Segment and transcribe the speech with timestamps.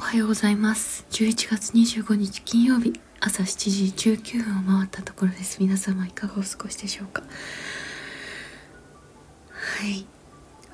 [0.00, 1.04] おはようございます。
[1.10, 2.98] 11月25日金曜日。
[3.20, 5.58] 朝7時19分を回ったところです。
[5.60, 7.22] 皆様いかがお過ごしでしょうか。
[9.50, 10.06] はい。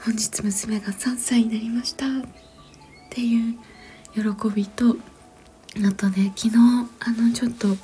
[0.05, 2.07] 本日娘が3歳になりました。
[2.07, 2.11] っ
[3.11, 3.57] ていう
[4.15, 4.97] 喜びと
[5.85, 6.57] あとね昨日
[7.01, 7.75] あのちょっと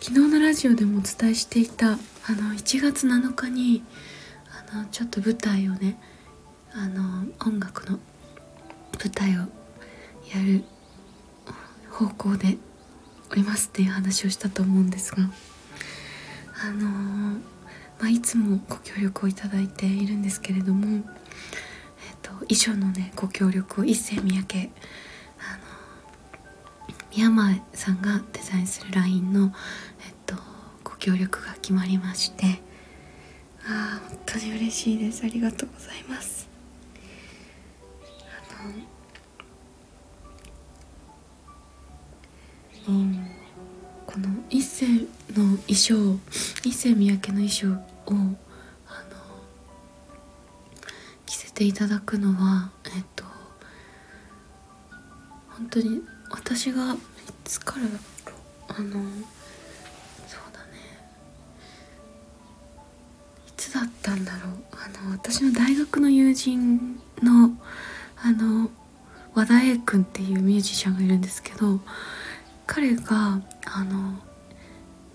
[0.00, 1.98] 昨日のラジオでもお伝えしていたあの
[2.52, 3.82] 1月7日に
[4.70, 5.98] あのちょっと舞台をね
[6.74, 7.98] あの音楽の
[9.02, 9.48] 舞台を
[10.30, 10.62] やる
[11.94, 12.58] 方向で
[13.30, 15.30] おりますっていう話をしたと思うんですが
[16.66, 17.38] あの
[18.00, 21.02] まあ、いつもご協力をいただいているんですけれども、えっ
[22.22, 24.68] と、衣装のねご協力を一世三宅あの
[27.16, 29.52] 宮前さんがデザインするラインの、
[30.06, 30.34] えっと、
[30.82, 32.60] ご協力が決まりまして
[33.66, 35.24] ああ本当に嬉しいです。
[35.24, 36.48] ありがとうございます。
[38.60, 38.74] あの
[42.86, 42.90] こ
[44.18, 44.86] の一世
[45.34, 46.18] の衣装
[46.64, 48.36] 一世三宅の衣装を
[51.24, 53.24] 着せていただくのはえっと
[55.48, 56.96] 本当に私がい
[57.44, 58.00] つからだろう
[58.68, 59.02] あの
[60.26, 60.74] そうだね。
[63.48, 64.52] いつだったんだろう。
[64.72, 67.56] あの私の大学の友人の
[68.16, 68.70] あの
[69.34, 71.80] 和田栄君っていうミュージシャンがいるんですけど
[72.66, 74.18] 彼があの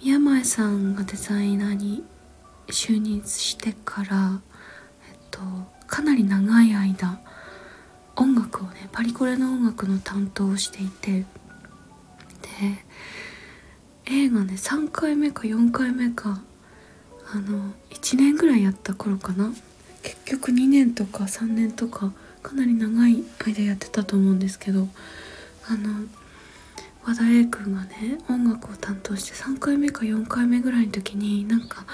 [0.01, 2.03] 宮前さんがデザイナーに
[2.67, 4.41] 就任してから、
[5.11, 5.41] えっと、
[5.87, 7.19] かなり長い間
[8.15, 11.25] 音楽をねパリコレの音楽の担当をしていてで
[14.05, 16.41] 映画ね3回目か4回目か
[17.33, 19.51] あの1年ぐらいやった頃かな。
[20.01, 24.87] 結局2年とか3年とかかなり長い間やってたと思うんですけど
[25.67, 26.05] あの
[27.03, 31.85] 和田栄君がね音楽を担当して3回目か4回目ぐらいの時になんか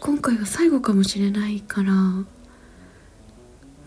[0.00, 2.26] 今回は最後かもしれないから、ま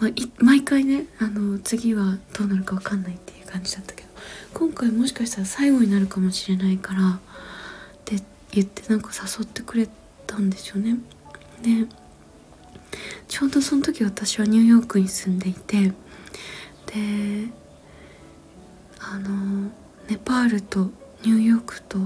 [0.02, 0.08] あ、
[0.40, 4.10] 毎回ねあの次はどうなるか分かんないっていう感じだったけど
[4.54, 7.20] 今回もしかしたら最後になるかもしれないからっ
[8.06, 8.16] て
[8.52, 9.88] 言ってなんか誘ってくれ
[10.28, 10.98] たんですよね。
[11.62, 11.88] で
[13.28, 15.94] ちょうどその時私はニューヨークに住んでいて
[16.88, 17.59] で
[19.00, 19.72] あの
[20.10, 20.92] ネパールと
[21.24, 21.98] ニューヨークと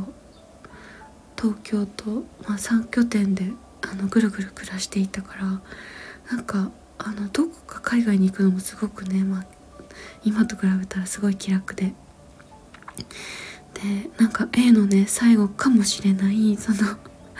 [1.37, 5.61] 東京と、まあ、3拠点であのぐるぐる暮らしていたから
[6.31, 9.45] なんかあのどこか海外に行くのもすごくね、まあ、
[10.23, 11.93] 今と比べたらすごい気楽で。
[13.73, 16.77] でなんか A のね最後かもしれないその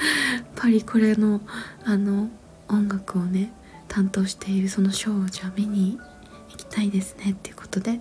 [0.57, 1.41] パリコレの
[1.85, 2.29] あの
[2.67, 3.53] 音楽をね
[3.87, 5.99] 担当しているそのショーをじゃあ見に
[6.49, 7.99] 行きたいですねっていうことで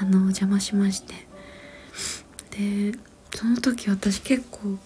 [0.00, 1.14] あのお邪魔しまして。
[2.50, 2.98] で
[3.34, 4.78] その時私結構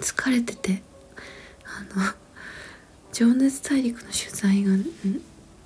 [0.00, 0.82] 疲れてて
[1.64, 2.12] あの
[3.12, 4.72] 「情熱大陸」の取材が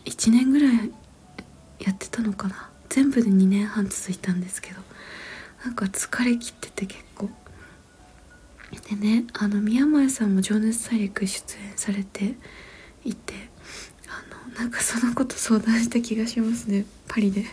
[0.04, 0.92] 1年ぐらい
[1.80, 2.70] やってたのかな。
[2.88, 4.80] 全部で2年半続いたんですけど
[5.64, 7.30] なんか疲れ切ってて結構。
[8.90, 12.36] でねあの宮前さんも「情熱大陸」出演されて
[13.04, 13.50] いて
[14.58, 16.86] なんかそのこと相談した気がしますね。
[17.08, 17.44] パリで。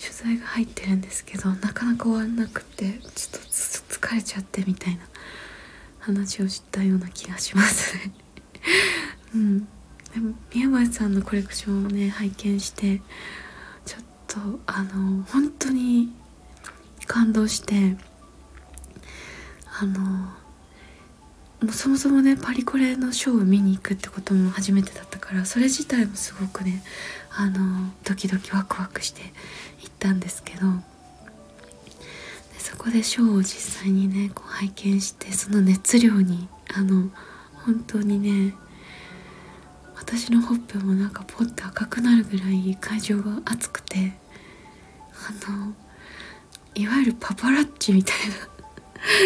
[0.00, 5.00] 取材が入ってるんですけどなかなか終わらなくてちょっと疲れちゃってみたいな
[5.98, 8.12] 話をしたような気がしますね。
[9.36, 9.68] うん。
[10.14, 13.00] でも宮前さんのコレクションをね拝見して
[13.84, 16.12] ちょっとあの本当に
[17.06, 17.96] 感動して
[19.78, 20.32] あの
[21.62, 26.82] もうそもそもねパリコレのショーを見に行くってことも初めてだったからそれ自体もすごくね
[27.36, 29.20] あのドキドキワクワクして
[29.80, 30.66] 行ったんですけど
[32.58, 37.10] そこでショーを実際にねこう拝見してその熱量にあの
[37.64, 38.54] 本当にね
[39.96, 44.14] 私のほっぺもなんかポッて赤くなるぐらい会場が熱くて
[45.12, 45.74] あの
[46.74, 48.16] いわゆるパパラッチみたい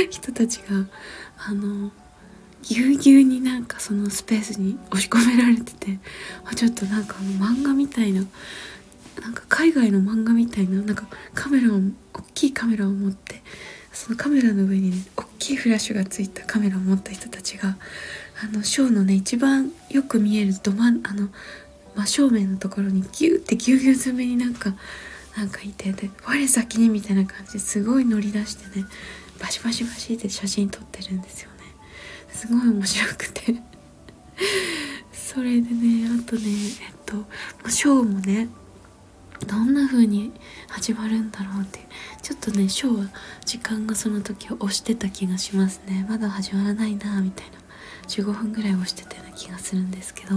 [0.06, 0.86] な人たちが
[1.38, 1.92] あの
[2.66, 5.98] ぎゅうぎゅうになんかそのスペースに押し込められてて
[6.44, 8.24] あちょっとなんか漫画みたいな
[9.20, 11.78] なんか海外の漫画みたいななんかカメラを
[12.14, 13.42] 大きいカメラを持って
[13.92, 17.76] そのカメラの上にね大きいフラッシュがついたカメラを持った人たちが
[18.42, 21.28] あのショーのね一番よく見えるど真あの
[21.94, 24.74] 真正面のところにギューってギュうギュう詰めになんか
[25.36, 28.86] なんかいてで我先にみたいな感じですごい乗り出してね
[29.40, 31.53] バシバシバシって写真撮ってるんですよ。
[32.34, 33.54] すごい面白くて。
[35.12, 36.42] それでねあとね
[36.86, 37.24] えっと
[37.68, 38.48] ショーもね
[39.46, 40.32] どんな風に
[40.68, 41.80] 始まるんだろうって
[42.22, 43.10] ちょっとねショーは
[43.44, 46.06] 時間がその時を押してた気がしますね。
[46.08, 47.58] まだ始まらないなみたいな
[48.08, 50.36] 15分ぐらい押してたような気がするんですけど。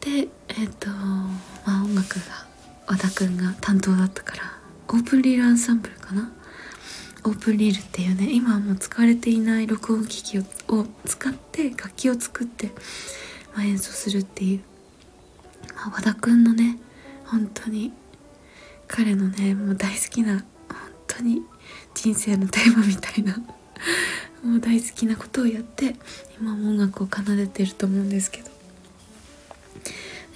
[0.00, 2.46] でえっ、とまあ音楽が
[2.86, 4.42] 和田くんが担当だったから
[4.88, 6.32] オープンリールアンサンブルかな
[7.28, 12.68] オープンリールっていうね今はもう使われていない録音機器を使って楽器を作って、
[13.54, 14.60] まあ、演奏するっていう、
[15.76, 16.78] まあ、和田くんのね
[17.26, 17.92] 本当に
[18.86, 20.44] 彼のねもう大好きな本
[21.06, 21.42] 当に
[21.94, 23.36] 人生のテーマみたいな
[24.42, 25.96] もう大好きなことをやって
[26.40, 28.48] 今も音楽を奏でてると思うんですけど。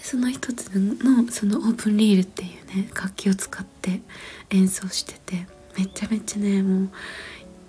[0.03, 4.03] その一つのそのオープンリールっていうね楽器を使って
[4.50, 5.47] 演奏してて。
[5.77, 6.91] めちゃめちゃねも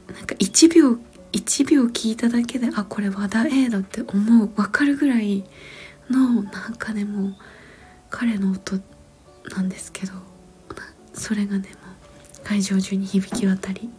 [0.10, 0.98] うなんか1秒
[1.32, 5.44] 1秒聞いただけであこれ和田栄だって思う分かるぐらい
[6.10, 7.36] のなんかねもう
[8.10, 8.80] 彼の音
[9.56, 10.14] なんですけど
[11.14, 13.90] それがねもう会場中に響き渡り。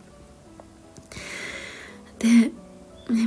[2.19, 2.53] で、ね、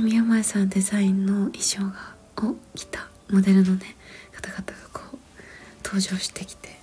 [0.00, 3.96] 宮前さんデザインの衣装がを着たモデルのね
[4.32, 5.18] 方々がこう
[5.84, 6.77] 登場してきて。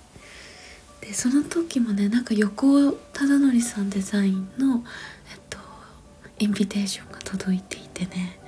[1.06, 4.82] でその時もねなんか横尾忠則さんデザインの、
[5.32, 5.58] えっと、
[6.40, 8.40] インビテーションが届いていてね。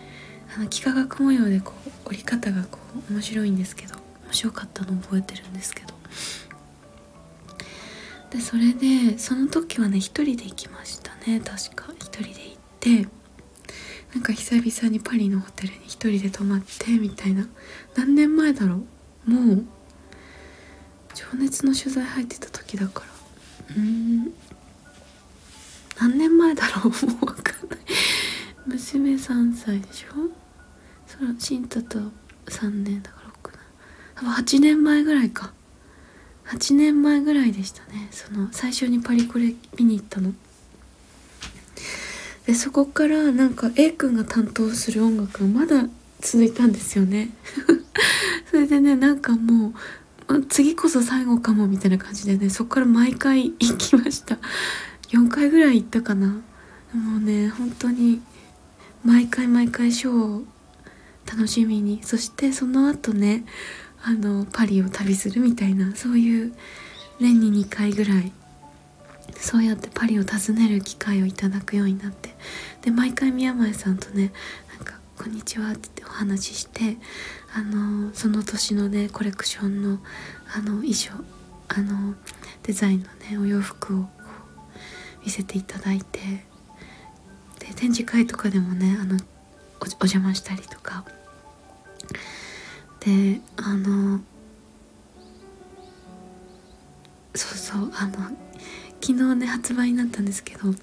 [0.56, 1.72] あの幾何学模様でこ
[2.04, 2.78] う折り方がこ
[3.10, 3.94] う面白いんですけど
[4.24, 5.94] 面白かったの覚えてるんですけど。
[8.30, 11.40] でそれでその時はね一人で行きましたね。
[11.40, 11.92] 確か。
[11.98, 12.34] 一人で行
[13.02, 13.08] って
[14.14, 17.46] なんか久々にパリのホテルに一人で泊まってみたいな。
[17.94, 18.82] 何年前だろ
[19.28, 19.30] う。
[19.30, 19.64] もう
[21.18, 23.02] 情熱の取材入ってた時だか
[23.68, 23.76] ら。
[23.76, 24.32] うん。
[25.98, 26.84] 何年前だろう？
[26.84, 27.78] もう分かんない。
[28.66, 30.30] 娘3歳でしょ？
[31.08, 31.98] そら新太と
[32.46, 33.58] 3年だから6
[34.14, 35.52] 多分8年前ぐらいか。
[36.46, 38.06] 8年前ぐらいでしたね。
[38.12, 40.32] その最初にパリコレ見に行ったの。
[42.46, 45.88] でそこからなんか A 君が担当する音楽がまだ
[46.20, 47.30] 続いたんですよね。
[48.48, 49.74] それでねなんかもう
[50.48, 54.38] 次こそ最後かもみたいな感じでねそこから毎回行きました。
[55.08, 56.28] 4回ぐらい行ったかな。
[56.28, 58.20] もうね本当に
[59.04, 60.44] 毎回毎回ショーを
[61.26, 62.00] 楽しみに。
[62.02, 63.44] そしてその後ね
[64.02, 65.94] あのパリを旅するみたいな。
[65.96, 66.52] そういう
[67.20, 68.32] 年に2回ぐらい
[69.36, 72.36] そうやってパリを訪ねる機会をいただくようになって。
[72.82, 74.32] で毎回宮前さんとね
[74.76, 76.98] なんか「こんにちは」ってお話しして
[77.54, 79.98] あのその年のねコレクションの
[80.54, 81.12] あの衣装
[81.68, 82.14] あの
[82.62, 84.06] デザインのねお洋服を
[85.24, 86.20] 見せていただいて
[87.58, 89.16] で展示会とかでもねあの
[89.80, 91.04] お邪魔したりとか。
[93.00, 94.20] であの
[97.34, 98.14] そうそうあの
[99.00, 100.74] 昨日ね発売になったんですけど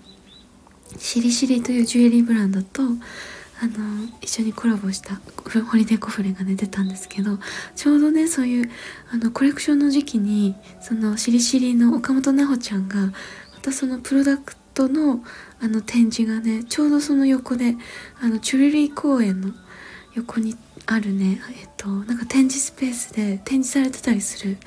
[0.98, 2.84] しりしりというジュエリーブランドと
[3.62, 7.40] あの一緒にコラボしたホリデーコフレがね出たんですけど
[7.76, 8.70] ちょうどねそういう
[9.12, 13.14] あのコレクションの時期にそのしりしりの岡本奈穂ちゃんがま
[13.62, 15.24] たそのプロダクトの
[15.62, 17.76] あの展示がねちょうどその横で
[18.22, 19.52] あのチュルリー公園の
[20.16, 20.56] 横に
[20.86, 24.58] あるねえっとなんか展示スペースで展示されてたりする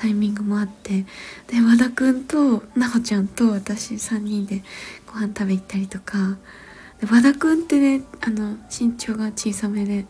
[0.00, 1.04] タイミングもあって
[1.46, 4.62] で和田くんと奈穂ちゃんと私3人で
[5.06, 6.38] ご飯食べ行ったりとか
[7.06, 10.06] 和田くんってねあの身長が小さめで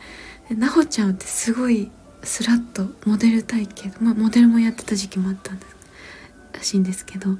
[0.48, 1.90] 奈穂ちゃんってすごい
[2.22, 5.76] スラッとモデル体型まあモデルもやってた時期もあったんです
[6.52, 7.30] らしいんですけど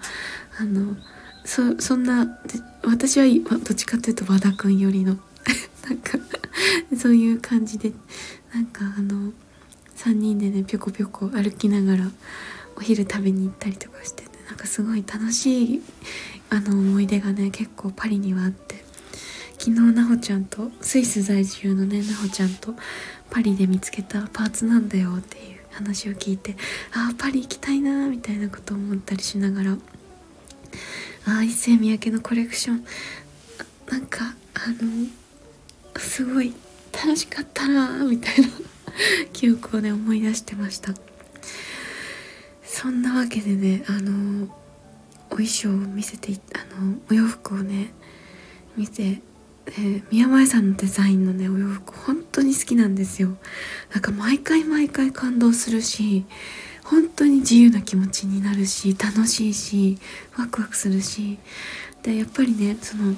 [0.59, 0.97] あの
[1.45, 2.39] そそんな
[2.85, 5.19] 私はどっちかっていうと和田くん寄りの
[5.89, 6.19] なんか
[6.97, 7.93] そういう感じで
[8.55, 9.33] なんかあの
[9.97, 12.11] 3人でねぴょこぴょこ歩きながら
[12.77, 15.83] お昼食べに行ったりとかして、ね、なんかすごい楽しい
[16.51, 18.80] あの思い出がね結構パリにはあって
[19.61, 22.75] 昨日なほちゃんとスイス在住のねなほちゃんと
[23.29, 26.57] パリで見つけたパーツなんだよっていう話を聞いて
[26.95, 29.77] ああパリ行きたいなみたいなことを思ったりしながらあ
[31.27, 32.85] あ一世三宅のコレクション。
[33.91, 35.07] なんかあの
[35.99, 36.55] すごい
[36.95, 38.49] 楽しかったなみたいな
[39.35, 40.95] 記憶をね思い出してました。
[42.65, 44.45] そんなわけでねあの
[45.29, 47.93] お衣装を見せてあのお洋服をね
[48.75, 49.21] 見て
[49.77, 53.37] で宮前さんのデザインのねお洋服本当に好きなんですよ。
[53.93, 56.25] なんか毎回毎回感動するし
[56.85, 59.99] 本当に自由な気持ちになるし楽しいし
[60.37, 61.39] ワクワクするし。
[62.03, 63.15] でやっぱりねその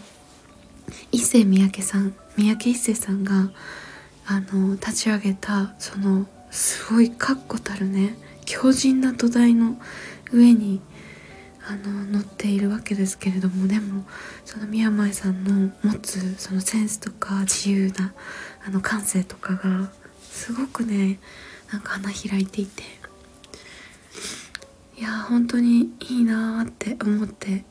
[1.12, 3.52] 一世三宅さん三宅一世さんが
[4.26, 9.76] あの立ち上げたそのすごい確固たるね強靭な土台の
[10.32, 10.80] 上に
[11.72, 14.04] あの乗っているわけですけれどもでも
[14.44, 18.12] その宮前さんの持つそのセンスとか自由な
[18.66, 21.18] あの感性とかがすごくね
[21.72, 22.82] なんか花開いていて
[24.98, 27.64] いや本当にいいなって思って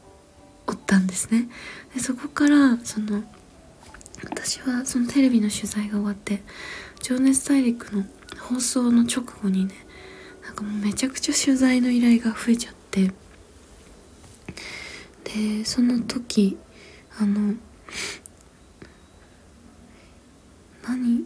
[0.65, 1.47] おったんですね。
[1.93, 3.23] でそこからその
[4.23, 6.41] 私はそのテレビの取材が終わって
[7.03, 8.03] 「情熱大陸」の
[8.39, 9.75] 放送の直後にね
[10.43, 13.11] なんかもうめちゃくちゃ取材の依頼が増えちゃって
[15.33, 16.57] でその時
[17.19, 17.55] あの
[20.87, 21.25] 何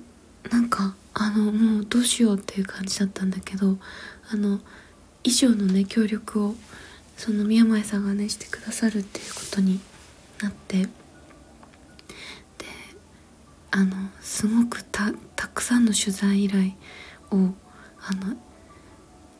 [0.51, 3.77] なんかあのもうどうしようっていう感じだったんだけど
[4.29, 4.59] あの
[5.24, 6.55] 衣装のね協力を
[7.17, 9.79] その宮前さんがねしてくださるっていうことに
[10.41, 10.89] なってで
[13.71, 15.13] あのすごくた
[15.53, 16.74] くさんの取材依頼
[17.31, 17.53] を
[18.07, 18.35] あの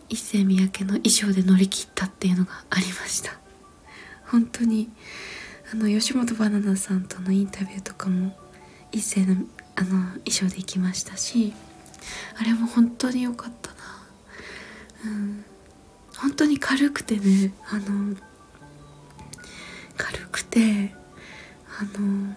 [0.10, 3.45] 一世三宅の衣装で乗り切ったっていうのがありました。
[4.28, 4.90] 本当に
[5.72, 8.36] あの吉本ばなナさんとのインタビューとかも
[8.92, 9.36] 一世の
[9.76, 11.54] あの衣装で行きましたし
[12.40, 13.76] あれも本当に良かったな。
[15.06, 15.46] うん。
[16.18, 18.16] 本当に軽くてねあの
[19.98, 20.94] 軽くて
[21.78, 22.36] あの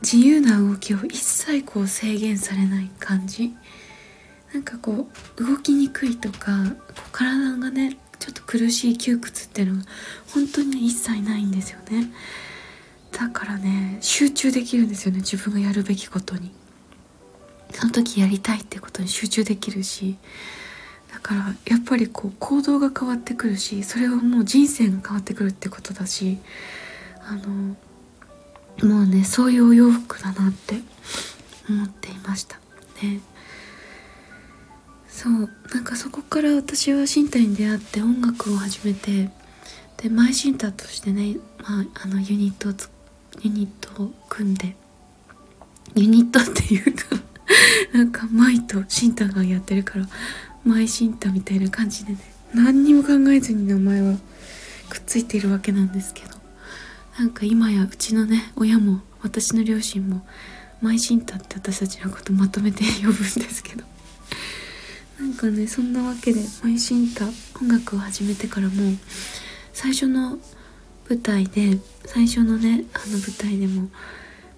[0.00, 3.54] 自由な動きを一切こう制限されない感じ。
[4.52, 6.64] なんかこう動きにくいとか
[6.94, 9.86] こう体がねちょっと苦しい窮屈っていうのが
[10.32, 12.10] 本当に一切ないんですよね。
[13.12, 16.50] だからね集中できるんですよね自分がやるべきことに。
[17.70, 20.16] その時やりたいってことに集中できるし。
[21.12, 26.38] だからやっぱりこう行動が変わってくるしそれはもう人生が変わってくるってことだし。
[27.26, 27.76] あの
[28.88, 30.76] もうねそういうお洋服だなって
[31.68, 32.58] 思っていました。
[33.02, 33.20] ね。
[35.14, 39.30] そうなんかそこから私は身体に出会って音楽を始めて
[39.96, 42.72] でマイシンターとしてね、まあ、あのユニットを
[43.40, 44.74] ユニットを組んで
[45.94, 47.16] ユニットっていうか
[47.94, 50.08] なんかマイとシンタがやってるから
[50.64, 52.18] マイシンタみたいな感じでね
[52.52, 54.18] 何にも考えずに名前は
[54.88, 56.30] くっついているわけなんですけど
[57.20, 60.26] なんか今やうちのね親も私の両親も
[60.82, 63.84] マイシンタって私たちのことまとめて呼ぶんですけど
[65.18, 67.26] なんかねそんなわけでマイシンタ
[67.60, 68.72] 音楽を始めてからも
[69.72, 70.38] 最初の
[71.08, 73.88] 舞台で最初のねあの舞台でも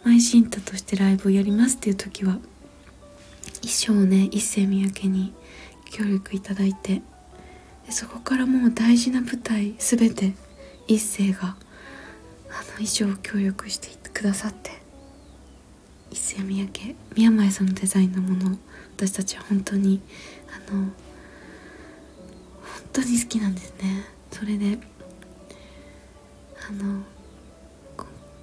[0.04, 2.38] マイシンタとしてライブをやりますっていう時は
[3.60, 5.34] 衣装をね一世三宅に
[5.90, 7.02] 協力いただいて
[7.86, 10.34] でそこからもう大事な舞台全て
[10.86, 11.56] 一世が
[12.50, 14.70] あの衣装を協力してくださって
[16.10, 18.58] 一世三宅宮前さんのデザインのものを
[18.96, 20.00] 私たちは本当に
[20.48, 20.92] あの本
[22.92, 24.04] 当に好きなんですね。
[24.32, 24.78] それで
[26.68, 27.02] あの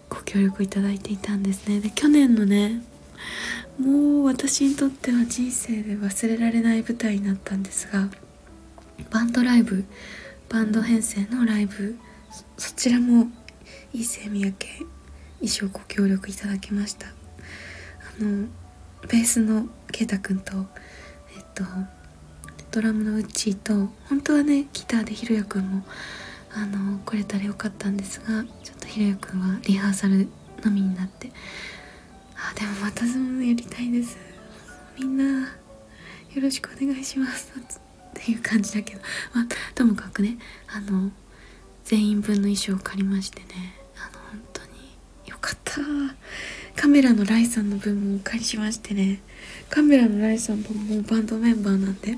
[0.09, 1.79] ご協力いただいていたんですね。
[1.79, 2.81] で去年のね
[3.79, 8.09] もう私にとっては人生で忘れられない舞台になったんですが
[9.09, 9.85] バンドライブ
[10.49, 11.97] バンド編成のライブ
[12.57, 13.27] そちらも
[13.93, 14.67] 伊勢三宅
[15.39, 17.07] 衣装ご協力いただきました。
[17.07, 17.11] あ
[18.23, 18.47] の
[19.09, 20.65] ベースの圭太くんと
[21.53, 21.63] と
[22.71, 23.73] ドラムのうっちーと
[24.09, 25.83] 本当はねギターでひろやくんも
[26.55, 30.27] あの来れたらよかったんですがちょっとひろやくんはリハーサル
[30.63, 31.31] のみになって
[32.35, 34.17] あでもまたそのやりたいです。
[34.99, 35.47] みんな
[36.33, 37.53] よろしくお願いします。
[37.57, 37.61] っ
[38.13, 39.01] ていう感じだけど、
[39.33, 41.11] まあ、ともかくねあの
[41.83, 43.45] 全員分の衣装を借りましてね
[43.97, 44.69] あの本当に
[45.27, 45.81] よかった。
[46.75, 49.21] カメラのライさんの分もお借りしましてね。
[49.69, 52.17] カメラのライさんももうバンドメンバーなんで。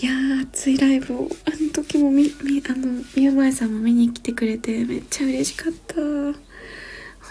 [0.00, 1.28] いやー熱いライブを。
[1.44, 5.96] あの時もみみあの宮前さんも見に来てくれてめっちゃ嬉しかった。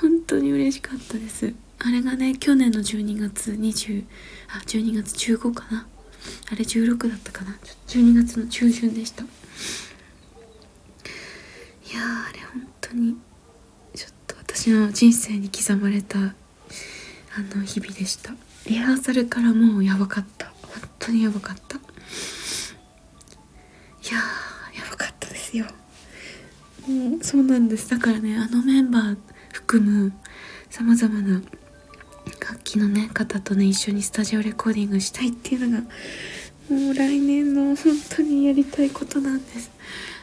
[0.02, 1.54] 本当に嬉しかったです。
[1.80, 4.04] あれがね去年の12月20
[4.50, 5.88] あ12月15かな。
[6.52, 7.58] あれ16だったかな。
[7.88, 9.24] 12月の中旬でした。
[9.24, 9.28] い
[11.94, 13.16] やあれ本当に
[13.96, 16.36] ちょっと私の人生に刻まれた
[17.38, 18.34] あの日々でした。
[18.66, 20.48] リハーサルからもうやばかった。
[20.64, 21.78] 本当にやばかった。
[21.78, 21.80] い
[24.12, 25.66] やーやばかったですよ。
[26.88, 27.92] もうそうなんです。
[27.92, 29.18] だからねあのメンバー
[29.54, 30.14] 含む
[30.72, 31.42] さまざまな
[32.40, 35.84] 楽器のね方とね一緒にスタジオレコーディングしたいっていうのが
[36.70, 39.70] もう来年の本当にやりたいことなんです。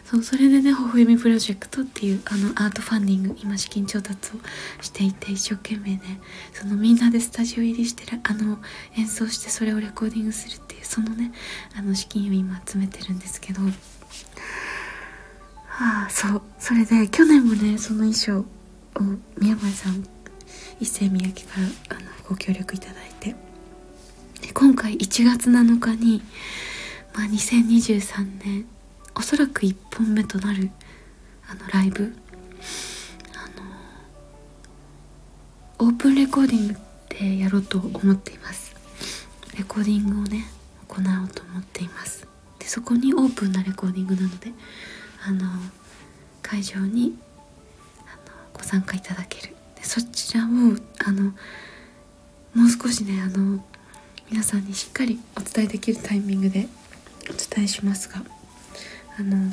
[0.05, 4.41] そうそれでね「ほほゆみプロジェクト」っていうあのアートファンディング今資金調達を
[4.83, 6.21] していて一生懸命ね
[6.53, 8.59] そのみんなでスタジオ入りしてるあの
[8.97, 11.33] 演奏してそれをレコーディングするっていうそのね
[11.75, 13.71] あの資金を今集めてるんですけどは
[16.07, 18.47] あそうそれで去年もねその衣装を
[19.39, 20.07] 宮前さん
[20.81, 23.35] 一世三宅からあのご協力いただいて
[24.43, 26.23] で今回1月7日に、
[27.15, 28.67] まあ、2023年
[29.17, 30.71] おそらく1本目となる
[31.49, 32.15] あのライブ。
[33.35, 33.49] あ
[35.83, 36.77] のオープンレコーディング
[37.09, 38.75] でやろうと思っています。
[39.57, 40.47] レコーディングをね
[40.89, 42.27] 行おうと思っています。
[42.59, 44.53] でそこにオープンなレコーディングなので
[45.27, 45.49] あの
[46.43, 47.17] 会場に
[48.01, 49.55] あのご参加いただける。
[49.77, 50.47] でそちらを
[51.07, 51.25] あの
[52.55, 53.65] もう少しねあの
[54.31, 56.67] 皆さんにしっかりお伝えできるタイミングで
[57.31, 58.34] お伝えしますが。
[59.19, 59.53] あの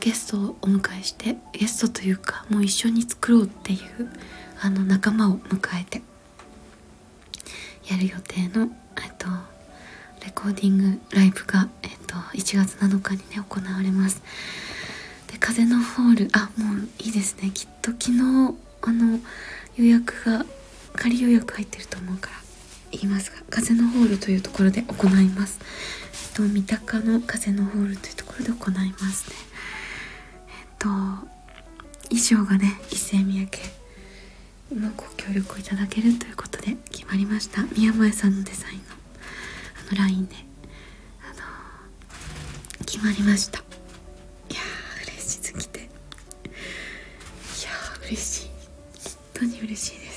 [0.00, 3.80] ゲストをお迎えしてゲストというかもう一緒に作ろうっていう
[4.60, 6.02] あの仲間を迎えて
[7.90, 8.70] やる予定の
[9.02, 9.26] えっと
[10.24, 14.22] レコーディングライブが、えっと、1月7日にね行われます。
[15.28, 17.50] で風のホールあもういいですね。
[17.50, 18.20] きっと昨日
[18.82, 19.18] あの
[19.76, 20.44] 予約が
[20.94, 22.36] 仮予約入ってると思うから
[22.92, 25.58] 言いますが風のホールというところで行います、
[26.34, 29.36] と、三鷹の風のホールというところで行いますね。
[30.48, 30.88] えっと
[32.08, 33.58] 衣装がね一世三宅
[34.74, 37.62] のご協力をいただけるということで決まりました。
[37.76, 38.84] 宮前さんのデザインの
[39.90, 40.34] あのラインで
[41.22, 41.42] あの
[42.86, 43.58] 決まりました。
[43.58, 43.62] い
[44.54, 45.80] やー嬉しすぎて。
[45.80, 48.50] いやー嬉しい。
[49.38, 50.09] 本当に嬉しいです。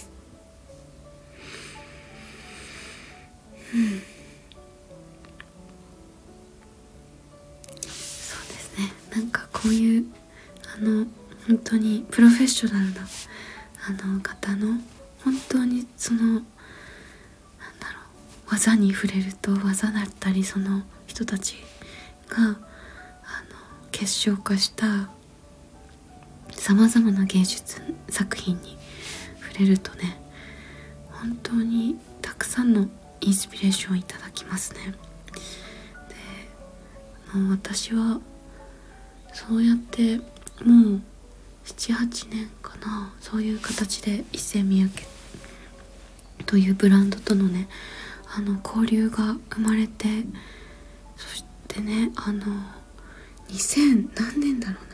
[12.43, 13.07] フェッショナルな
[13.87, 14.77] あの方の
[15.23, 16.41] 本当にそのなんだ
[17.93, 18.01] ろ
[18.47, 21.55] う技に触れると技だったりその人たち
[22.27, 22.57] があの
[23.91, 25.09] 結晶化した
[26.51, 28.77] さまざまな芸術作品に
[29.39, 30.21] 触れるとね
[31.11, 32.89] 本当にたくさんの
[33.21, 34.93] インスピレーションをいただきますね。
[37.33, 38.19] でもう私は
[39.31, 40.17] そうやって
[40.61, 41.01] もう
[41.65, 43.13] 78年かな。
[43.19, 45.03] そういう形で一世三宅
[46.45, 47.67] というブランドとのね
[48.35, 50.07] あの交流が生まれて
[51.15, 52.45] そしてねあの
[53.49, 54.93] 2000何年だろう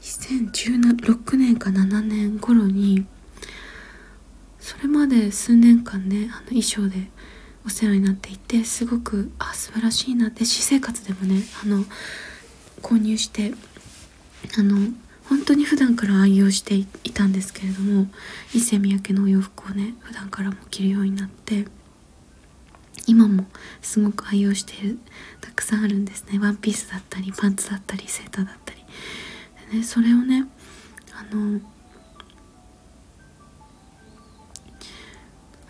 [0.00, 3.06] 2016年か7年頃に
[4.58, 7.10] それまで数年間ねあの衣装で
[7.66, 11.84] お世話になっていてすごくあ素晴らしいなって私生活でもねあの
[12.80, 13.52] 購入して
[14.58, 14.88] あの
[15.28, 18.06] 本当に普段から愛用していたんですけれども
[18.54, 21.66] 伊勢三宅のお洋服をね普段からも着るようになって
[23.06, 23.46] 今も
[23.80, 24.98] すごく愛用している
[25.40, 26.38] たくさんあるんですね。
[26.38, 28.84] ワンピースだったりパンツだったりセーターだったり。
[29.70, 30.46] でねそれをね
[31.12, 31.60] あの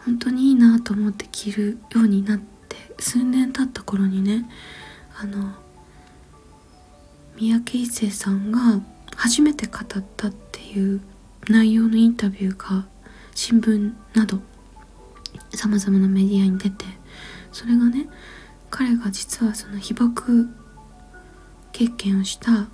[0.05, 4.49] 本当にいいなと思って着るようになって数年経った頃にね
[5.21, 5.53] あの
[7.37, 8.81] 三宅一生さんが
[9.19, 11.01] 初めて語ったっていう
[11.49, 12.87] 内容のインタビューが
[13.35, 14.39] 新聞など
[15.55, 16.85] さまざまなメディアに出て
[17.51, 18.09] それがね
[18.71, 20.49] 彼が実はその被爆
[21.73, 22.69] 経験をしたあの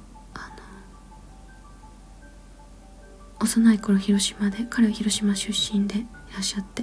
[3.40, 6.82] 幼い頃広島で彼は広島出身でいらっしゃって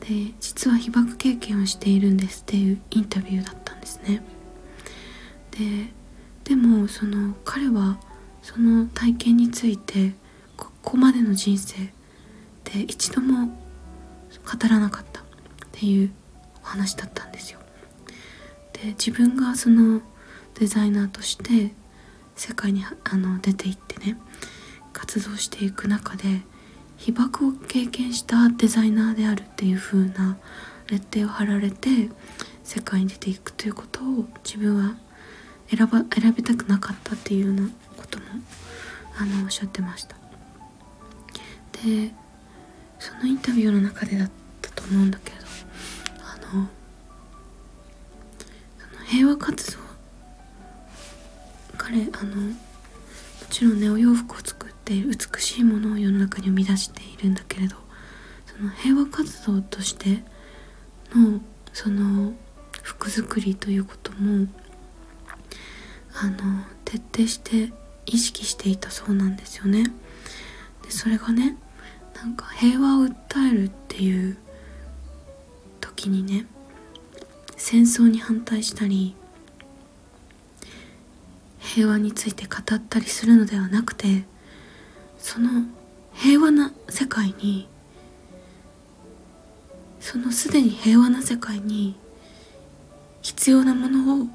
[0.00, 4.24] で実は被爆経験をしているんですっていうインタビューだったんですね。
[5.50, 5.92] で
[6.44, 7.98] でもその彼は
[8.42, 10.14] その体験について
[10.56, 11.92] ここまでの人生
[12.64, 15.24] で一度も語らなかったっ
[15.70, 16.12] ていう
[16.62, 17.60] お話だったんですよ。
[18.72, 20.00] で自分がその
[20.58, 21.72] デザイナーとして
[22.36, 24.18] 世界にあの出ていってね
[24.92, 26.42] 活動していく中で
[26.96, 30.36] 被爆を経験したデザイナーであるっていう風な
[30.88, 32.10] レッテを貼られて
[32.64, 34.96] 世界に出ていくということを自分は
[35.68, 37.70] 選ば選びたくなかったっていうような
[38.12, 38.24] ことも
[39.18, 40.16] あのおっしゃってました。
[41.72, 42.12] で
[42.98, 45.36] そのインタビューの中でだったと思うんだけど
[46.20, 46.68] あの
[48.78, 49.78] その平和活動
[51.76, 52.54] 彼あのも
[53.50, 57.76] ちろんねお洋服を作って美しいものを世の中に生み出しているんだけれど
[58.46, 60.22] その平和活動として
[61.14, 61.40] の
[61.72, 62.32] その
[62.82, 64.46] 服作りということも
[66.14, 67.72] あの徹底して
[68.06, 69.84] 意識していたそうなんですよね。
[70.82, 71.56] でそれがね
[72.14, 74.36] なんか平和を訴えるっていう
[75.80, 76.46] 時にね
[77.56, 79.14] 戦争に反対したり
[81.58, 84.24] 平和について語ったりするのではなくて
[85.18, 85.64] その
[86.12, 87.68] 平和な世界に
[90.00, 91.96] そのすでに平和な世界に
[93.22, 94.26] 必要なものを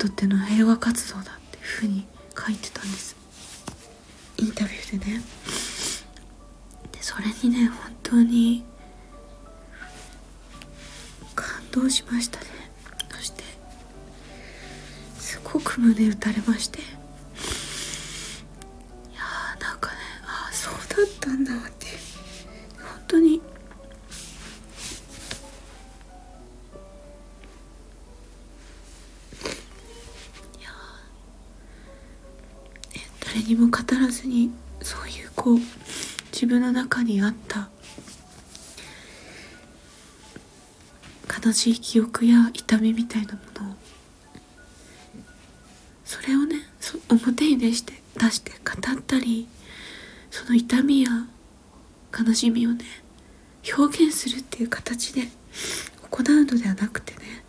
[0.00, 3.14] とっての平和活動だっていうふうに書いてたんです。
[4.38, 5.20] インタビューでね。
[6.90, 8.64] でそれにね本当に
[11.34, 12.46] 感動しましたね。
[13.10, 13.44] そして
[15.18, 16.80] すごく胸打たれまして。
[16.80, 21.79] いやーなんかねああそうだったんだって。
[33.90, 34.50] 誰にも語らずに
[34.80, 35.58] そういうこう
[36.32, 37.68] 自分の中にあった
[41.44, 43.74] 悲しい記憶や痛みみたいなものを
[46.04, 46.56] それをね
[47.08, 49.48] 表に出して出して語ったり
[50.30, 51.10] その痛みや
[52.16, 52.84] 悲しみをね
[53.76, 55.22] 表現するっていう形で
[56.10, 57.44] 行うのではなくてね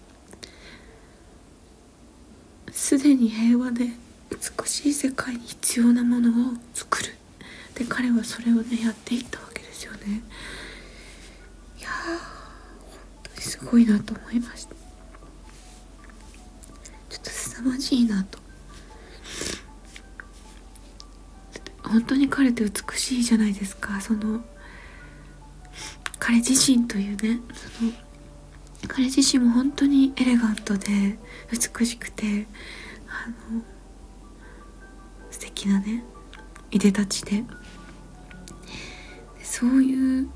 [2.71, 3.88] すでに平和で
[4.32, 7.15] 美しい世界に必要なものを作る。
[7.76, 10.22] で彼はそれをねやっていったわけですよね。
[11.80, 12.20] いやー本
[13.24, 14.76] 当にすごいなと思いました。
[17.10, 18.39] ちょっと凄まじいなと。
[21.84, 24.00] 本当に彼って美しいじゃないですか。
[24.00, 24.41] その
[26.20, 27.91] 彼自身というねその
[28.88, 31.17] 彼自身も本当にエレガントで
[31.52, 32.48] 美しくて
[33.08, 33.62] あの
[35.67, 36.04] なね
[36.71, 37.43] いでたちで。
[39.43, 40.30] そういう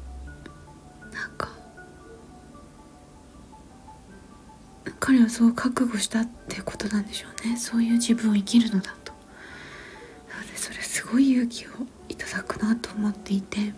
[1.13, 1.49] なんか
[4.99, 7.57] 彼はそう覚悟したってことなんでしょうね。
[7.57, 9.13] そういう自分を生きるのだと。
[10.29, 11.69] なのでそれすごい勇気を
[12.09, 13.59] いただくなと思っていて。
[13.59, 13.73] やっ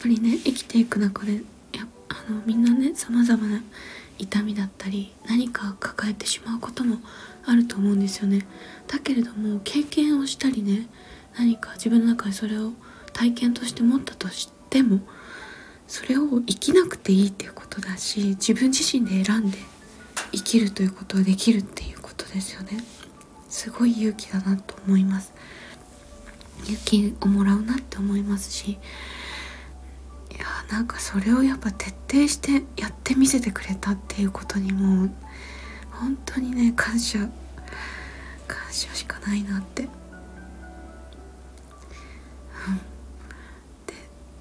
[0.00, 1.34] ぱりね生きていく中で
[1.72, 3.60] やあのみんなねさまざまな
[4.18, 6.98] 痛みだったり何か抱えてしまうことも
[7.50, 8.46] あると思うんですよね。
[8.86, 10.86] だけれども経験をしたりね
[11.38, 12.72] 何か自分の中でそれを
[13.12, 15.00] 体験として持ったとしても
[15.86, 19.58] それを生きなくていいっていうことだし自分自身で選んで
[20.32, 22.84] 生きるということはできるっていうことですよね。
[23.48, 25.32] すごい勇気だなと思います。
[26.64, 28.74] 勇気をもらうなって思いますしい
[30.34, 35.08] やなんかそれをやっぱ徹底してやってみせてくれたっていうことにも
[36.00, 37.18] 本当にね感謝。
[38.46, 39.82] 感謝しかないなって。
[39.82, 39.88] うん。
[43.86, 43.94] で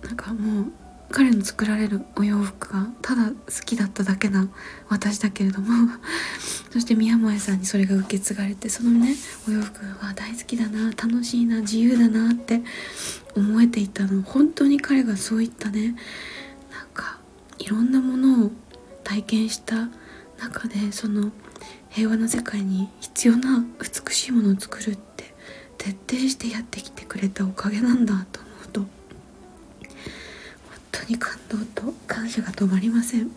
[0.03, 0.71] なんかもう
[1.09, 4.49] 彼の作られるお洋服がただ好きだっただけな
[4.89, 5.89] 私だけれども。
[6.71, 9.15] そして宮前さんにそれが受け継がれてそのね
[9.47, 12.61] お洋服が大好きだな楽しいな自由だなって
[13.35, 14.21] 思えていたの。
[14.21, 15.95] 本当に彼がそういったね
[16.71, 17.19] なんか
[17.57, 18.51] いろんなものを
[19.03, 19.89] 体験した
[20.39, 21.31] 中でその
[21.97, 25.33] 平和な世界に必要な美しいものを作るって
[25.79, 28.87] 徹底してやってきてくれたおかげなんだと思うと本
[30.91, 33.31] 当に感動と感謝が止まりません。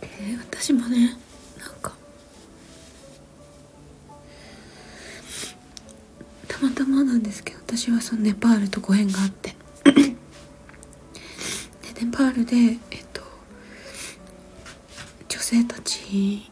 [0.00, 1.18] えー、私もね
[1.58, 1.92] なんか
[6.48, 9.43] たまたまなんですけど私はそのネパールとご縁があって
[12.44, 12.56] で
[12.90, 13.22] えっと
[15.28, 16.50] 女性たち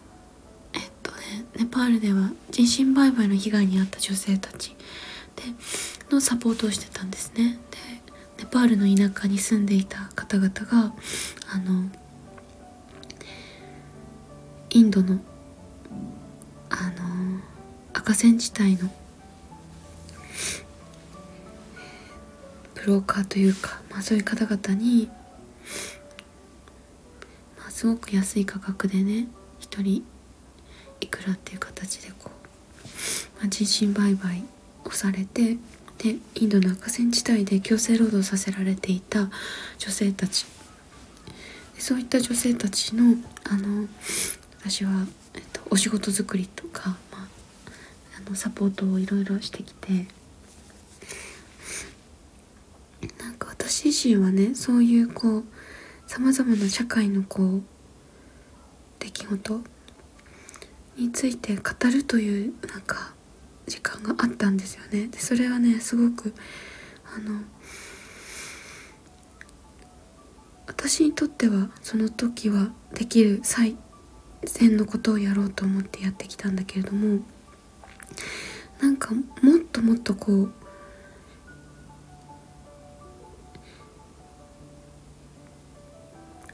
[0.72, 1.18] えっとね
[1.56, 4.76] ネパールでは人身売買の被害に遭った女性たち
[5.36, 5.42] で
[6.10, 7.58] のサポートをしてたんですね。
[7.70, 7.78] で
[8.38, 10.92] ネパールの田舎に住んでいた方々が
[11.52, 11.88] あの
[14.70, 15.20] インドの
[16.70, 17.40] あの
[17.92, 18.90] 赤線地帯の
[22.74, 25.08] ブローカーというか、まあ、そういう方々に、
[27.82, 29.26] すごく安い価格でね
[29.58, 30.04] 一人
[31.00, 34.44] いくらっていう形でこう、まあ、人身売買
[34.84, 35.56] をされて
[35.98, 39.30] でインドの赤線地帯で強制労働させられていた
[39.78, 40.46] 女性たち。
[41.76, 43.16] そういった女性たちの
[43.50, 43.88] あの
[44.60, 44.92] 私は、
[45.34, 47.26] えっと、お仕事作りとか、まあ、
[48.24, 50.06] あのサポートをいろいろしてきて。
[53.18, 55.44] なんか私自身はねそういうこう
[56.06, 57.62] さまざまな社会のこう
[59.12, 59.60] 出来事
[60.96, 63.12] について語るというなんか
[63.66, 65.08] 時間があったんですよね。
[65.08, 66.34] でそれはねすごく
[67.16, 67.40] あの
[70.66, 73.76] 私にとってはその時はできる最
[74.44, 77.20] 善のことをやろうと思ってやってきたんだけれども
[78.80, 80.52] なんかもっともっとこう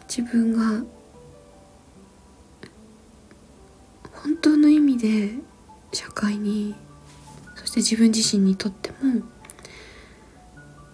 [0.08, 0.84] 自分が
[4.22, 5.34] 本当の意味で
[5.92, 6.74] 社会に
[7.54, 9.22] そして自分自身にとっても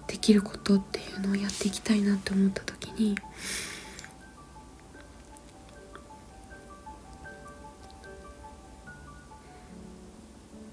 [0.07, 3.17] できることっていうのをやっていきたいなって思った時に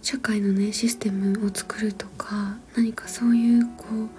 [0.02, 4.10] 社会のねシステムを作るとか何かそういうこう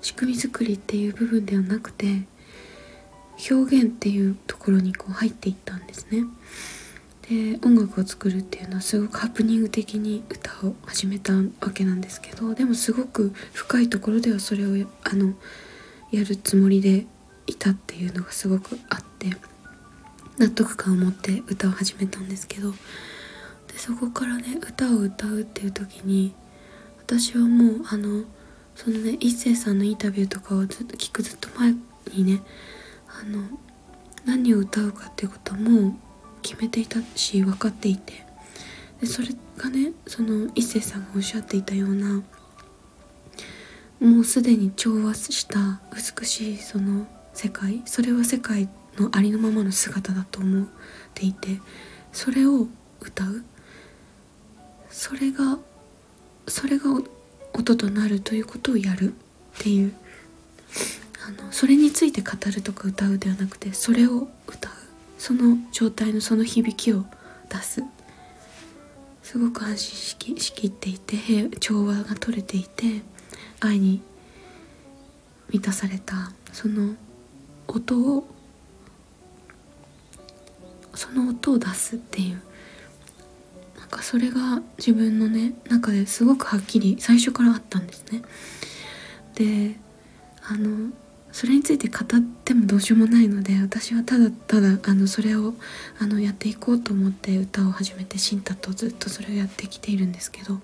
[0.00, 2.22] 仕組み作りっていう部分ではなくて
[3.50, 6.24] 表現っていうところにこう入っていったんですね。
[7.28, 15.34] で音楽を作るっていうのはすごくハプニング的に歌を始めたわけなんですけどでもすごく深いところではそれをあの
[16.10, 17.06] やるつもりで
[17.46, 19.28] いたっていうのがすごくあって
[20.38, 22.76] 納得感を持って歌を始めたんですけどで
[23.76, 26.34] そこからね歌を歌うっていう時に
[26.98, 28.24] 私はもうあの
[28.74, 31.74] そのね一星さんのインタビューとかをずっと聞くずっと前
[32.14, 32.42] にね
[33.08, 33.42] あの
[34.24, 35.96] 何を歌うかっていうことも
[36.42, 38.24] 決めていたし分かっていて。
[39.00, 42.22] でそれがねその一星さんがおっしゃっていたような
[44.00, 45.80] もうすでに調和した
[46.18, 50.66] 美しいその世界それは世界のありのままの姿だと思っ
[51.14, 51.60] ていて
[52.12, 52.68] それを
[53.00, 53.44] 歌う。
[54.90, 55.58] それが
[56.46, 56.84] それが
[57.54, 59.14] 音となるということをやる。
[59.58, 59.94] っていう。
[61.24, 64.72] あのそれについて語るとか歌うではなくてそれを歌う。
[65.22, 67.04] その状態のその響きを
[67.48, 67.84] 出す。
[69.22, 73.02] すごく安心しきしきっていて調和が取れていて
[73.60, 74.02] 愛に
[75.48, 76.32] 満たされた。
[76.52, 76.96] その
[77.68, 78.24] 音を
[80.92, 82.42] その音を出すっていう。
[83.78, 88.22] なんかそれが自分のね中ですごくはっきり最初からあったんですね。
[89.36, 89.76] で
[90.42, 90.90] あの
[91.32, 95.54] それについて語ってもどうしようもないので私はただただあのそれを
[95.98, 100.58] あのやっていこうと思って歌を始めて新太とずっとそれをやってきているんですけど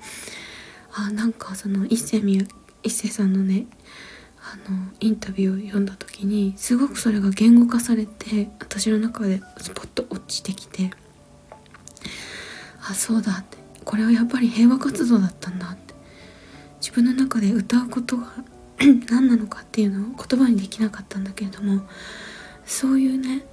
[0.92, 2.22] あなんかその一世
[2.82, 3.66] 一世さんのね
[4.40, 10.90] あのインタビューを読んだ時にすごくそれが言語化されて私の中でスポッと落ちてきて。
[12.90, 15.94] あそうだってこれはやっぱり平和活動だったんだって
[16.80, 18.32] 自分の中で歌うことが
[19.10, 21.82] 何なのかっていうのを言葉にできなかったんだけれども
[22.64, 23.44] そういうね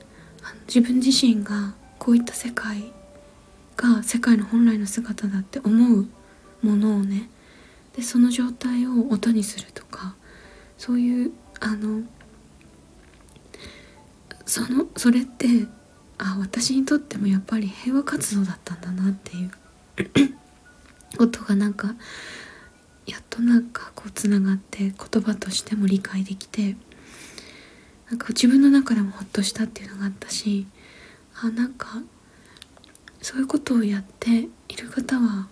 [0.67, 2.91] 自分自身がこういった世界
[3.77, 6.07] が世界の本来の姿だって思う
[6.61, 7.29] ものをね
[7.95, 10.15] でその状態を音にするとか
[10.77, 12.03] そういうあの
[14.45, 15.47] そのそれって
[16.17, 19.51] あ私にとってもやっぱり平和活動だったんだなっていう。
[21.17, 21.95] ことがなんか
[23.05, 26.75] やっとなんかこうつながって言葉としても理解できて
[28.09, 30.67] なんか自分の中でもほっとしたっていうのがあったし
[31.41, 32.01] あなんか
[33.21, 35.47] そういうことをやっている方は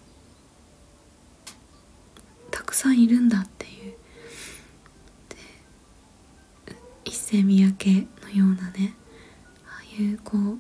[2.52, 3.94] たくさんいるんだっていう。
[6.68, 8.94] で一世三宅のようなね
[9.66, 10.58] ああいうこう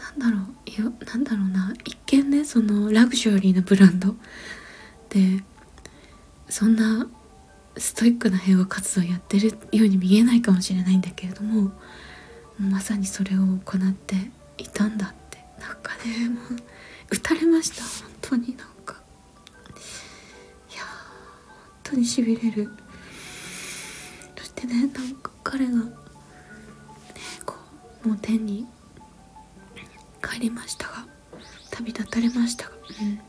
[0.00, 4.16] なんだろういやなんだろうな一見ねそのラグジュアリーなブランド
[5.10, 5.42] で
[6.48, 7.06] そんな
[7.76, 11.70] ストイックな平和活動やってるように見えないかもしれないんだけれども
[12.58, 14.16] まさにそれを行って
[14.58, 16.58] いたんだってなんかねもう
[17.10, 17.82] 打たれました。
[17.82, 18.94] 本当になんか。
[20.72, 22.70] いや本当にしびれる。
[24.36, 25.82] そしてねなんか彼がね、
[27.44, 27.56] こ
[28.04, 28.66] うもう天に
[30.22, 31.06] 帰りましたが
[31.70, 33.08] 旅立たれましたがうん。
[33.08, 33.20] いや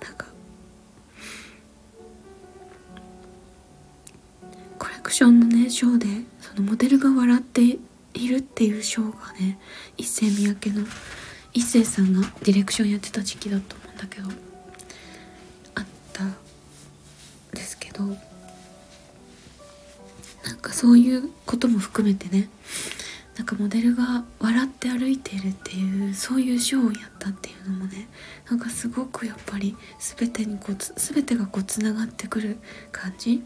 [0.00, 0.26] なんか
[4.78, 6.06] コレクションのねショーで
[6.40, 7.78] そのモデルが笑って
[8.14, 9.58] いるっていうショーがね
[9.96, 10.86] 一世三宅の
[11.54, 14.28] 一世さんがディレクションやってた時期だと思うんだけど
[15.74, 16.34] あったん
[17.52, 18.14] ですけどな
[20.54, 22.48] んかそういうことも含めてね
[23.36, 28.08] なんかモデルが笑って歩いているっていうそういうショーをやったっていうのもね
[28.48, 32.58] なんかすごくやっぱり全てにこう全てがこうつながってくる
[32.90, 33.32] 感じ。
[33.32, 33.42] いや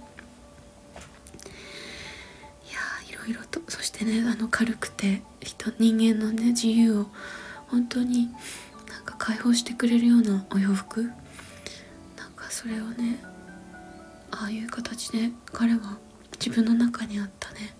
[3.09, 7.07] いろいろとそしてねあの軽くて人人間のね自由を
[7.69, 8.29] 本当に
[8.91, 11.03] なんか解放してくれるようなお洋服。
[12.17, 13.23] なんかそれをね
[14.33, 15.99] ああいう形で彼は
[16.39, 17.77] 自分の中にあったね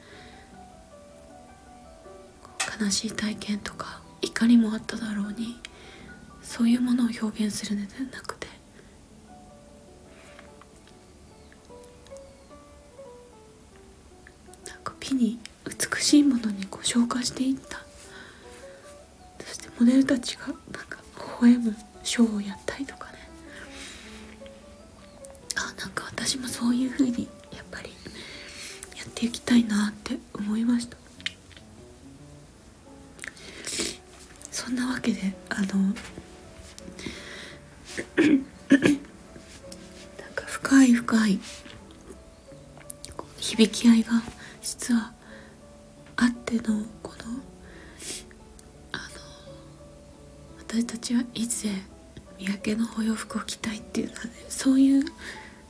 [2.81, 5.57] 悲しい体験とか怒りもあっただろうに
[6.43, 8.47] そういうものを表現するのではなくて
[14.69, 17.81] なんか美に美しいものにこう消化していった。
[19.45, 20.55] そしてモデルたちがなん
[20.87, 20.99] か
[21.41, 23.19] 微笑むショーをやったりとかね。
[25.57, 27.91] あなんか私もそういう風にやっぱり
[28.97, 30.97] やっていきたいなって思いました。
[34.67, 35.67] そんなわけであの
[40.19, 41.39] なんか深い深い
[43.39, 44.21] 響き合いが
[44.61, 45.13] 実は
[46.17, 47.41] あってのこの
[48.91, 49.05] あの
[50.59, 51.71] 私たちはいつで
[52.41, 55.05] 三宅のお洋服を着たいっていうのはねそういう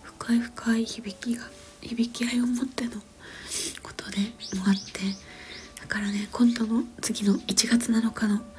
[0.05, 1.45] 深い深い響きが
[1.83, 2.93] 響き合いを持っての
[3.83, 4.21] ことで
[4.59, 5.01] もあって
[5.83, 8.56] だからね今度の次の1月7日のえっと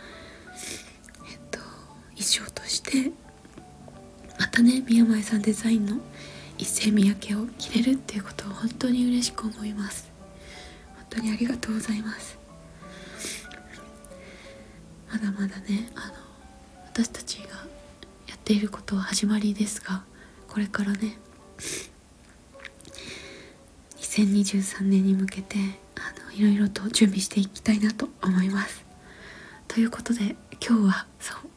[2.28, 3.12] 衣装として
[4.38, 5.98] またね宮前さんデザインの
[6.58, 10.12] 一世三宅を着れるっていうことを本当に嬉しく思います。
[10.96, 12.38] 本当にありがとうございます。
[15.10, 16.14] まだまだねあの
[16.86, 17.50] 私たちが
[18.28, 20.04] やっていることは始まりですが
[20.50, 21.18] これからね
[24.00, 25.58] 2023年に向けて
[25.96, 28.84] あのいろいろと準備していきたいなと思います。
[29.70, 31.57] ということで今日はそう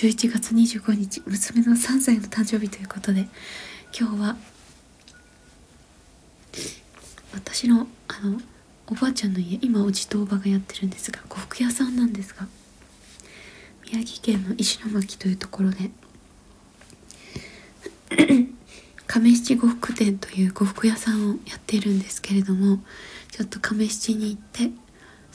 [0.00, 3.28] 11月25日娘の3歳の誕生日ということで
[3.94, 4.36] 今日は
[7.34, 8.40] 私のあの
[8.86, 12.46] おばあちゃんの家今おじとおばがやってるんですが呉服屋さんなんですが
[13.92, 15.90] 宮城県の石巻というところで
[19.06, 22.78] 亀七呉服店という呉服屋さんをやっているんですけれども
[23.32, 24.70] ちょっと亀七に行って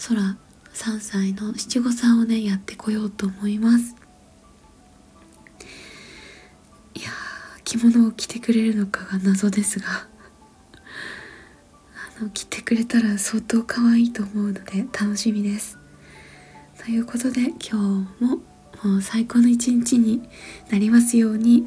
[0.08, 0.38] 空
[0.74, 4.05] 3歳の七五三をねやってこようと思います。
[7.66, 10.08] 着物を着てくれるのかが謎ですが
[12.20, 15.78] あの着てくれたら相当可愛いと思うので楽しみです。
[16.82, 17.76] ということで今日
[18.24, 18.40] も
[18.84, 20.22] もう最高の一日に
[20.70, 21.58] なりますように。
[21.58, 21.66] いや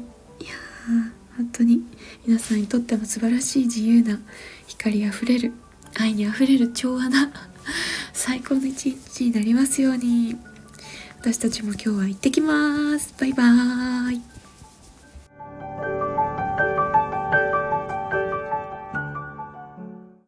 [0.87, 1.83] ー本当に
[2.25, 4.19] 皆さんにとっても素晴らしい自由な
[4.67, 5.53] 光あふれる
[5.95, 7.31] 愛にあふれる調和な
[8.13, 10.37] 最高の一日になりますように。
[11.19, 13.13] 私たちも今日は行ってきます。
[13.19, 14.38] バイバーイ。